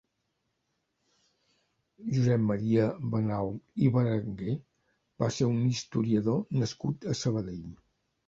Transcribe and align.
Josep 2.13 2.41
Maria 2.45 2.87
Benaul 3.11 3.53
i 3.87 3.91
Berenguer 3.97 4.57
va 5.25 5.29
ser 5.37 5.49
un 5.53 5.61
historiador 5.75 6.43
nascut 6.63 7.09
a 7.13 7.17
Sabadell. 7.21 7.63